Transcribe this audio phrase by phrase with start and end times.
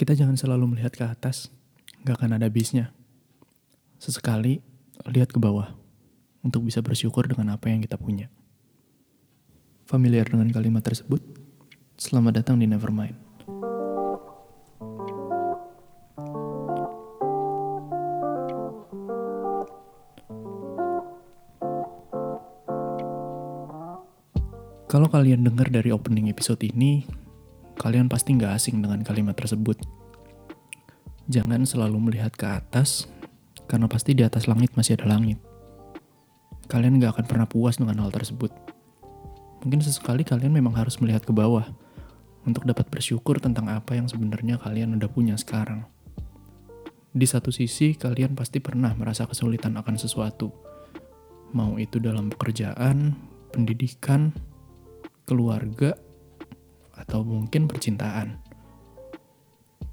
[0.00, 1.52] Kita jangan selalu melihat ke atas,
[2.08, 2.88] gak akan ada habisnya.
[4.00, 4.64] Sesekali,
[5.04, 5.76] lihat ke bawah,
[6.40, 8.32] untuk bisa bersyukur dengan apa yang kita punya.
[9.84, 11.20] Familiar dengan kalimat tersebut?
[12.00, 13.12] Selamat datang di Nevermind.
[24.88, 27.04] Kalau kalian dengar dari opening episode ini,
[27.76, 29.89] kalian pasti nggak asing dengan kalimat tersebut.
[31.30, 33.06] Jangan selalu melihat ke atas,
[33.70, 35.38] karena pasti di atas langit masih ada langit.
[36.66, 38.50] Kalian nggak akan pernah puas dengan hal tersebut.
[39.62, 41.70] Mungkin sesekali kalian memang harus melihat ke bawah
[42.42, 45.86] untuk dapat bersyukur tentang apa yang sebenarnya kalian udah punya sekarang.
[47.14, 50.50] Di satu sisi, kalian pasti pernah merasa kesulitan akan sesuatu,
[51.54, 53.14] mau itu dalam pekerjaan,
[53.54, 54.34] pendidikan,
[55.30, 55.94] keluarga,
[56.98, 58.49] atau mungkin percintaan.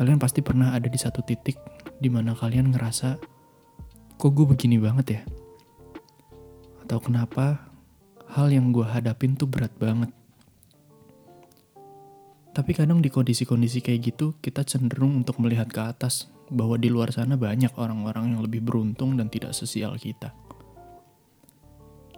[0.00, 1.60] Kalian pasti pernah ada di satu titik
[2.00, 3.20] di mana kalian ngerasa,
[4.16, 5.22] kok gue begini banget ya?
[6.80, 7.68] Atau kenapa
[8.32, 10.08] hal yang gue hadapin tuh berat banget?
[12.56, 17.12] Tapi kadang di kondisi-kondisi kayak gitu, kita cenderung untuk melihat ke atas bahwa di luar
[17.12, 20.32] sana banyak orang-orang yang lebih beruntung dan tidak sesial kita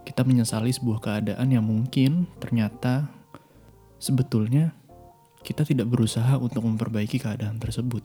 [0.03, 3.07] kita menyesali sebuah keadaan yang mungkin ternyata
[4.03, 4.75] sebetulnya
[5.43, 8.03] kita tidak berusaha untuk memperbaiki keadaan tersebut.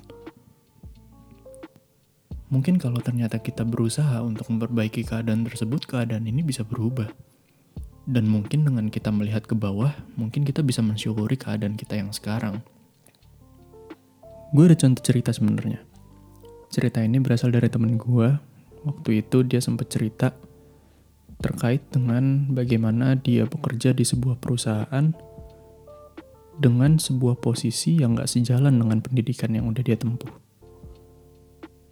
[2.48, 7.12] Mungkin kalau ternyata kita berusaha untuk memperbaiki keadaan tersebut, keadaan ini bisa berubah.
[8.08, 12.64] Dan mungkin dengan kita melihat ke bawah, mungkin kita bisa mensyukuri keadaan kita yang sekarang.
[14.56, 15.84] Gue ada contoh cerita sebenarnya.
[16.72, 18.32] Cerita ini berasal dari temen gue.
[18.88, 20.32] Waktu itu dia sempat cerita
[21.44, 25.12] terkait dengan bagaimana dia bekerja di sebuah perusahaan
[26.58, 30.30] dengan sebuah posisi yang gak sejalan dengan pendidikan yang udah dia tempuh.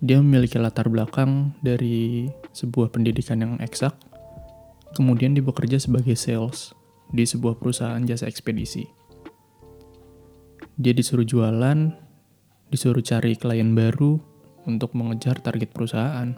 [0.01, 3.95] Dia memiliki latar belakang dari sebuah pendidikan yang eksak,
[4.93, 6.75] kemudian dia bekerja sebagai sales
[7.09, 8.85] di sebuah perusahaan jasa ekspedisi.
[10.75, 11.95] Dia disuruh jualan,
[12.69, 14.19] disuruh cari klien baru
[14.67, 16.35] untuk mengejar target perusahaan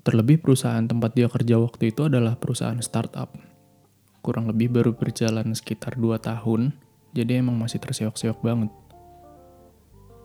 [0.00, 3.36] Terlebih perusahaan tempat dia kerja waktu itu adalah perusahaan startup.
[4.20, 6.76] Kurang lebih baru berjalan sekitar 2 tahun,
[7.16, 8.70] jadi emang masih terseok-seok banget.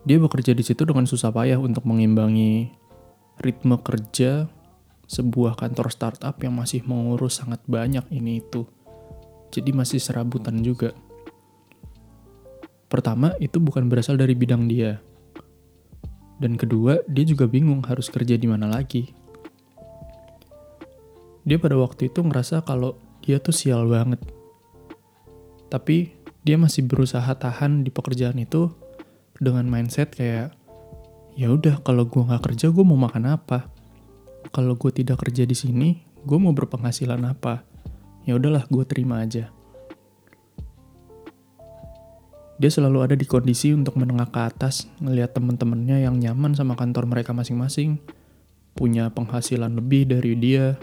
[0.04, 2.70] Dia bekerja di situ dengan susah payah untuk mengimbangi
[3.40, 4.46] ritme kerja
[5.08, 8.68] sebuah kantor startup yang masih mengurus sangat banyak ini itu.
[9.50, 10.92] Jadi masih serabutan juga.
[12.86, 15.02] Pertama, itu bukan berasal dari bidang dia.
[16.36, 19.26] Dan kedua, dia juga bingung harus kerja di mana lagi
[21.46, 24.22] dia pada waktu itu ngerasa kalau dia tuh sial banget.
[25.66, 26.14] Tapi
[26.46, 28.70] dia masih berusaha tahan di pekerjaan itu
[29.42, 30.54] dengan mindset kayak
[31.34, 33.66] ya udah kalau gue nggak kerja gue mau makan apa?
[34.54, 37.66] Kalau gue tidak kerja di sini gue mau berpenghasilan apa?
[38.22, 39.50] Ya udahlah gue terima aja.
[42.56, 47.04] Dia selalu ada di kondisi untuk menengah ke atas ngelihat temen-temennya yang nyaman sama kantor
[47.04, 48.00] mereka masing-masing
[48.72, 50.80] punya penghasilan lebih dari dia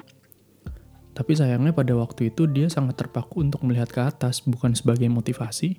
[1.13, 5.77] tapi sayangnya pada waktu itu dia sangat terpaku untuk melihat ke atas bukan sebagai motivasi,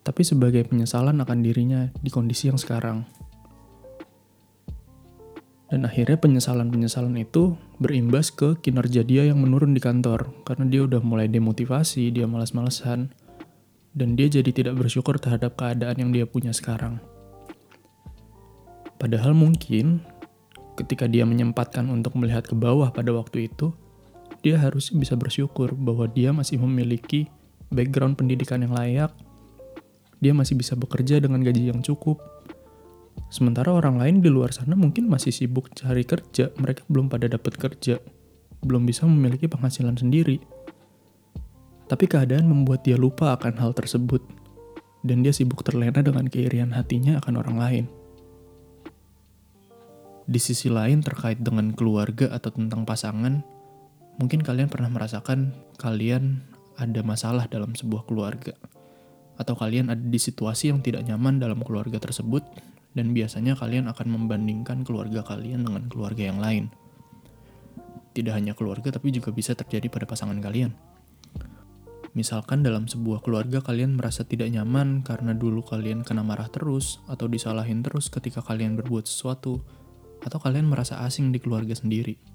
[0.00, 3.04] tapi sebagai penyesalan akan dirinya di kondisi yang sekarang.
[5.68, 11.00] Dan akhirnya penyesalan-penyesalan itu berimbas ke kinerja dia yang menurun di kantor karena dia udah
[11.04, 13.10] mulai demotivasi, dia malas-malesan,
[13.92, 17.02] dan dia jadi tidak bersyukur terhadap keadaan yang dia punya sekarang.
[18.96, 20.00] Padahal mungkin
[20.80, 23.74] ketika dia menyempatkan untuk melihat ke bawah pada waktu itu,
[24.44, 27.32] dia harus bisa bersyukur bahwa dia masih memiliki
[27.72, 29.08] background pendidikan yang layak,
[30.20, 32.20] dia masih bisa bekerja dengan gaji yang cukup.
[33.32, 37.56] Sementara orang lain di luar sana mungkin masih sibuk cari kerja, mereka belum pada dapat
[37.56, 37.96] kerja,
[38.60, 40.36] belum bisa memiliki penghasilan sendiri.
[41.88, 44.20] Tapi keadaan membuat dia lupa akan hal tersebut,
[45.08, 47.84] dan dia sibuk terlena dengan keirian hatinya akan orang lain.
[50.24, 53.53] Di sisi lain terkait dengan keluarga atau tentang pasangan,
[54.14, 56.38] Mungkin kalian pernah merasakan kalian
[56.78, 58.54] ada masalah dalam sebuah keluarga,
[59.34, 62.46] atau kalian ada di situasi yang tidak nyaman dalam keluarga tersebut,
[62.94, 66.70] dan biasanya kalian akan membandingkan keluarga kalian dengan keluarga yang lain.
[68.14, 70.70] Tidak hanya keluarga, tapi juga bisa terjadi pada pasangan kalian.
[72.14, 77.26] Misalkan dalam sebuah keluarga kalian merasa tidak nyaman karena dulu kalian kena marah terus atau
[77.26, 79.66] disalahin terus ketika kalian berbuat sesuatu,
[80.22, 82.33] atau kalian merasa asing di keluarga sendiri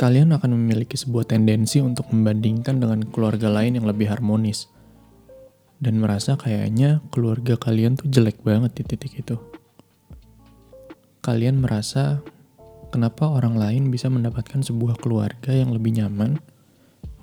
[0.00, 4.68] kalian akan memiliki sebuah tendensi untuk membandingkan dengan keluarga lain yang lebih harmonis.
[5.82, 9.34] dan merasa kayaknya keluarga kalian tuh jelek banget di titik itu.
[11.26, 12.22] Kalian merasa
[12.94, 16.38] kenapa orang lain bisa mendapatkan sebuah keluarga yang lebih nyaman,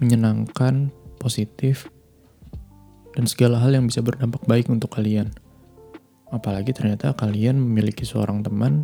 [0.03, 0.91] menyenangkan,
[1.23, 1.87] positif,
[3.15, 5.31] dan segala hal yang bisa berdampak baik untuk kalian.
[6.27, 8.83] Apalagi ternyata kalian memiliki seorang teman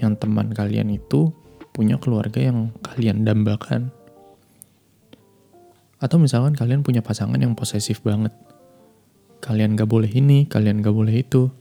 [0.00, 1.36] yang teman kalian itu
[1.70, 3.94] punya keluarga yang kalian dambakan.
[6.00, 8.32] Atau misalkan kalian punya pasangan yang posesif banget.
[9.40, 11.52] Kalian gak boleh ini, kalian gak boleh itu.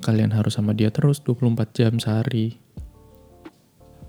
[0.00, 2.56] Kalian harus sama dia terus 24 jam sehari.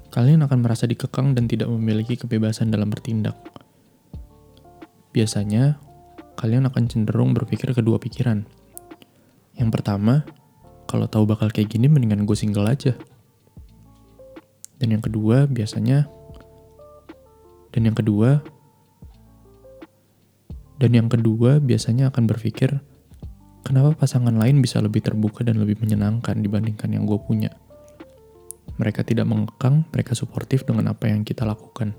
[0.09, 3.37] Kalian akan merasa dikekang dan tidak memiliki kebebasan dalam bertindak.
[5.13, 5.77] Biasanya,
[6.37, 8.45] kalian akan cenderung berpikir kedua pikiran.
[9.59, 10.23] Yang pertama,
[10.89, 12.95] kalau tahu bakal kayak gini mendingan gue single aja.
[14.79, 16.07] Dan yang kedua biasanya
[17.69, 18.41] dan yang kedua
[20.79, 22.79] dan yang kedua biasanya akan berpikir
[23.67, 27.51] kenapa pasangan lain bisa lebih terbuka dan lebih menyenangkan dibandingkan yang gue punya.
[28.79, 31.91] Mereka tidak mengekang, mereka suportif dengan apa yang kita lakukan.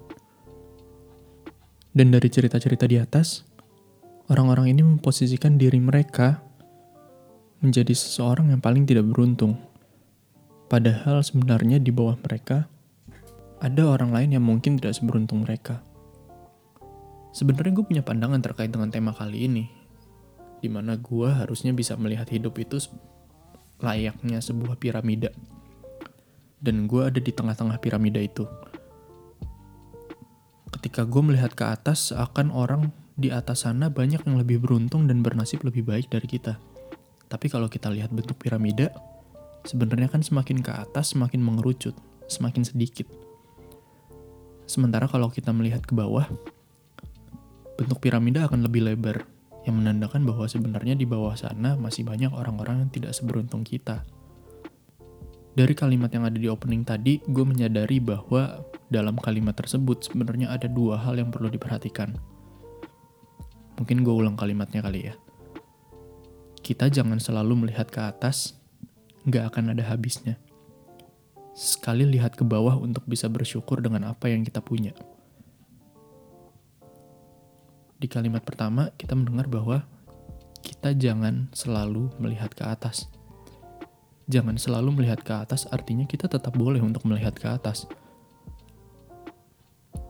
[1.92, 3.44] Dan dari cerita-cerita di atas,
[4.32, 6.40] orang-orang ini memposisikan diri mereka
[7.60, 9.60] menjadi seseorang yang paling tidak beruntung
[10.70, 12.70] Padahal sebenarnya di bawah mereka
[13.58, 15.82] ada orang lain yang mungkin tidak seberuntung mereka.
[17.34, 19.66] Sebenarnya gue punya pandangan terkait dengan tema kali ini,
[20.62, 22.78] di mana gue harusnya bisa melihat hidup itu
[23.82, 25.34] layaknya sebuah piramida.
[26.62, 28.46] Dan gue ada di tengah-tengah piramida itu.
[30.70, 35.18] Ketika gue melihat ke atas, seakan orang di atas sana banyak yang lebih beruntung dan
[35.18, 36.62] bernasib lebih baik dari kita.
[37.26, 38.94] Tapi kalau kita lihat bentuk piramida,
[39.64, 41.96] sebenarnya kan semakin ke atas semakin mengerucut,
[42.30, 43.08] semakin sedikit.
[44.70, 46.30] Sementara kalau kita melihat ke bawah,
[47.74, 49.26] bentuk piramida akan lebih lebar,
[49.68, 54.04] yang menandakan bahwa sebenarnya di bawah sana masih banyak orang-orang yang tidak seberuntung kita.
[55.50, 60.70] Dari kalimat yang ada di opening tadi, gue menyadari bahwa dalam kalimat tersebut sebenarnya ada
[60.70, 62.16] dua hal yang perlu diperhatikan.
[63.76, 65.14] Mungkin gue ulang kalimatnya kali ya.
[66.60, 68.59] Kita jangan selalu melihat ke atas
[69.30, 70.34] nggak akan ada habisnya.
[71.54, 74.90] Sekali lihat ke bawah untuk bisa bersyukur dengan apa yang kita punya.
[78.00, 79.84] Di kalimat pertama, kita mendengar bahwa
[80.64, 83.06] kita jangan selalu melihat ke atas.
[84.30, 87.84] Jangan selalu melihat ke atas artinya kita tetap boleh untuk melihat ke atas.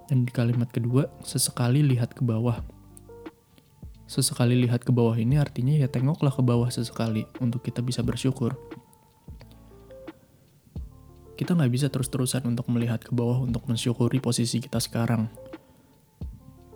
[0.06, 2.62] Dan di kalimat kedua, sesekali lihat ke bawah.
[4.10, 8.58] Sesekali lihat ke bawah ini artinya ya tengoklah ke bawah sesekali untuk kita bisa bersyukur
[11.40, 15.32] kita nggak bisa terus-terusan untuk melihat ke bawah untuk mensyukuri posisi kita sekarang.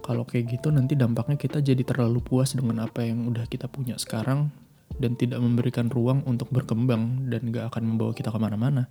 [0.01, 4.01] Kalau kayak gitu nanti dampaknya kita jadi terlalu puas dengan apa yang udah kita punya
[4.01, 4.49] sekarang
[4.97, 8.89] dan tidak memberikan ruang untuk berkembang dan gak akan membawa kita ke mana-mana.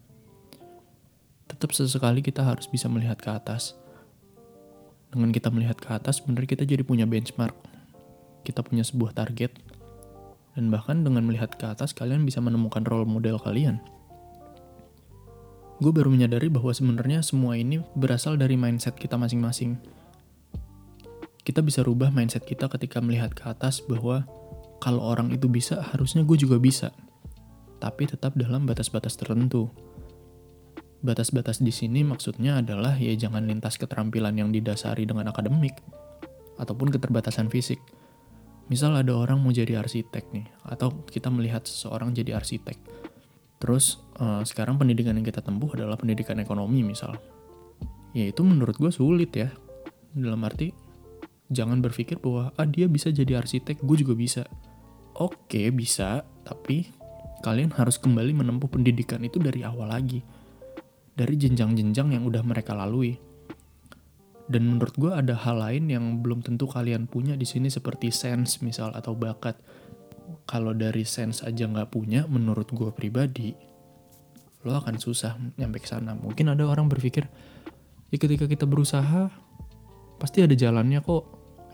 [1.49, 3.73] Tetap sesekali kita harus bisa melihat ke atas.
[5.09, 7.57] Dengan kita melihat ke atas, bener kita jadi punya benchmark.
[8.45, 9.57] Kita punya sebuah target.
[10.53, 13.81] Dan bahkan dengan melihat ke atas, kalian bisa menemukan role model kalian
[15.83, 19.75] gue baru menyadari bahwa sebenarnya semua ini berasal dari mindset kita masing-masing.
[21.43, 24.23] Kita bisa rubah mindset kita ketika melihat ke atas bahwa
[24.79, 26.95] kalau orang itu bisa, harusnya gue juga bisa.
[27.83, 29.67] Tapi tetap dalam batas-batas tertentu.
[31.03, 35.83] Batas-batas di sini maksudnya adalah ya jangan lintas keterampilan yang didasari dengan akademik
[36.55, 37.83] ataupun keterbatasan fisik.
[38.71, 42.79] Misal ada orang mau jadi arsitek nih, atau kita melihat seseorang jadi arsitek
[43.63, 47.15] Terus uh, sekarang pendidikan yang kita tempuh adalah pendidikan ekonomi misal.
[48.11, 49.55] Ya itu menurut gue sulit ya.
[50.11, 50.75] Dalam arti
[51.47, 54.43] jangan berpikir bahwa ah dia bisa jadi arsitek, gue juga bisa.
[55.15, 56.91] Oke bisa, tapi
[57.39, 60.19] kalian harus kembali menempuh pendidikan itu dari awal lagi.
[61.15, 63.15] Dari jenjang-jenjang yang udah mereka lalui.
[64.43, 68.59] Dan menurut gue ada hal lain yang belum tentu kalian punya di sini seperti sense
[68.59, 69.55] misal atau bakat
[70.43, 73.55] kalau dari sense aja nggak punya, menurut gue pribadi,
[74.67, 76.15] lo akan susah nyampe ke sana.
[76.15, 77.27] Mungkin ada orang berpikir,
[78.11, 79.31] ya ketika kita berusaha,
[80.19, 81.23] pasti ada jalannya kok.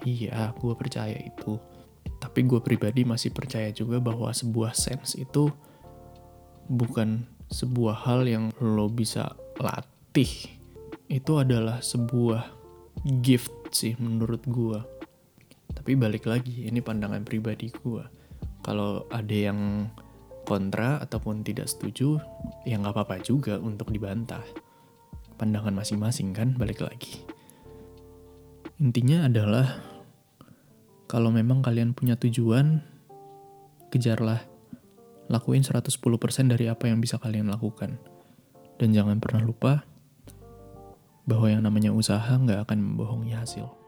[0.06, 1.60] Iya, gue percaya itu.
[2.20, 5.52] Tapi gue pribadi masih percaya juga bahwa sebuah sense itu
[6.70, 10.30] bukan sebuah hal yang lo bisa latih.
[11.10, 12.54] Itu adalah sebuah
[13.20, 14.80] gift sih menurut gue.
[15.74, 18.19] Tapi balik lagi, ini pandangan pribadi gue
[18.70, 19.90] kalau ada yang
[20.46, 22.22] kontra ataupun tidak setuju,
[22.70, 24.46] ya nggak apa-apa juga untuk dibantah.
[25.42, 27.26] Pandangan masing-masing kan, balik lagi.
[28.78, 29.90] Intinya adalah
[31.10, 32.86] Kalau memang kalian punya tujuan,
[33.90, 34.46] kejarlah.
[35.26, 35.90] Lakuin 110%
[36.46, 37.98] dari apa yang bisa kalian lakukan.
[38.78, 39.90] Dan jangan pernah lupa
[41.26, 43.79] bahwa yang namanya usaha nggak akan membohongi hasil.